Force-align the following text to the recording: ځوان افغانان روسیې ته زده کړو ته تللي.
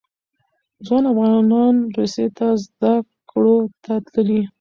ځوان 0.85 1.03
افغانان 1.11 1.75
روسیې 1.95 2.27
ته 2.37 2.47
زده 2.65 2.93
کړو 3.29 3.57
ته 3.83 3.93
تللي. 4.11 4.41